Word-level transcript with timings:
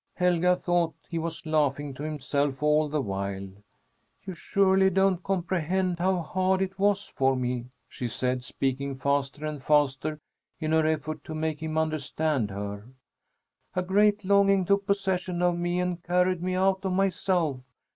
Helga 0.15 0.55
thought 0.55 0.99
that 0.99 1.09
he 1.11 1.19
was 1.19 1.45
laughing 1.45 1.93
to 1.93 2.01
himself 2.01 2.63
all 2.63 2.89
the 2.89 3.03
while. 3.03 3.49
"You 4.25 4.33
surely 4.33 4.89
don't 4.89 5.21
comprehend 5.23 5.99
how 5.99 6.21
hard 6.21 6.63
it 6.63 6.79
was 6.79 7.07
for 7.07 7.35
me!" 7.35 7.65
she 7.87 8.07
said, 8.07 8.43
speaking 8.43 8.95
faster 8.97 9.45
and 9.45 9.61
faster 9.61 10.19
in 10.59 10.71
her 10.71 10.87
effort 10.87 11.23
to 11.25 11.35
make 11.35 11.61
him 11.61 11.77
understand 11.77 12.49
her. 12.49 12.85
"A 13.75 13.83
great 13.83 14.25
longing 14.25 14.65
took 14.65 14.87
possession 14.87 15.39
of 15.43 15.55
me 15.59 15.79
and 15.79 16.01
carried 16.01 16.41
me 16.41 16.55
out 16.55 16.83
of 16.83 16.93
myself. 16.93 17.59